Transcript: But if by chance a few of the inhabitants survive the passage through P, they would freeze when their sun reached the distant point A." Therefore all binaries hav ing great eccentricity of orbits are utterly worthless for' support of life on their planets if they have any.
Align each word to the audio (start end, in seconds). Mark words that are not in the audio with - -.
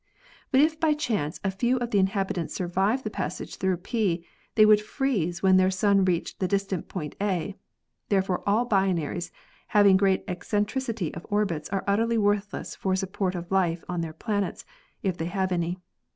But 0.51 0.61
if 0.61 0.79
by 0.79 0.95
chance 0.95 1.39
a 1.43 1.51
few 1.51 1.77
of 1.77 1.91
the 1.91 1.99
inhabitants 1.99 2.55
survive 2.55 3.03
the 3.03 3.11
passage 3.11 3.57
through 3.57 3.77
P, 3.77 4.25
they 4.55 4.65
would 4.65 4.81
freeze 4.81 5.43
when 5.43 5.57
their 5.57 5.69
sun 5.69 6.05
reached 6.05 6.39
the 6.39 6.47
distant 6.47 6.87
point 6.87 7.15
A." 7.21 7.55
Therefore 8.09 8.41
all 8.49 8.65
binaries 8.67 9.29
hav 9.67 9.85
ing 9.85 9.97
great 9.97 10.23
eccentricity 10.27 11.13
of 11.13 11.27
orbits 11.29 11.69
are 11.69 11.83
utterly 11.85 12.17
worthless 12.17 12.75
for' 12.75 12.95
support 12.95 13.35
of 13.35 13.51
life 13.51 13.83
on 13.87 14.01
their 14.01 14.11
planets 14.13 14.65
if 15.03 15.17
they 15.17 15.25
have 15.27 15.51
any. 15.51 15.77